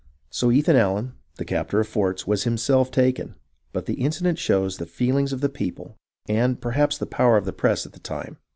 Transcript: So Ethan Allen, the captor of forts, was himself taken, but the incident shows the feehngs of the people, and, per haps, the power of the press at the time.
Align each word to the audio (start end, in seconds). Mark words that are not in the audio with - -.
So 0.31 0.49
Ethan 0.49 0.75
Allen, 0.75 1.13
the 1.35 1.45
captor 1.45 1.79
of 1.79 1.87
forts, 1.87 2.25
was 2.25 2.43
himself 2.43 2.89
taken, 2.89 3.35
but 3.71 3.85
the 3.85 4.01
incident 4.03 4.39
shows 4.39 4.77
the 4.77 4.87
feehngs 4.87 5.31
of 5.31 5.41
the 5.41 5.47
people, 5.47 5.95
and, 6.27 6.59
per 6.59 6.71
haps, 6.71 6.97
the 6.97 7.05
power 7.05 7.37
of 7.37 7.45
the 7.45 7.53
press 7.53 7.85
at 7.85 7.93
the 7.93 7.99
time. 7.99 8.37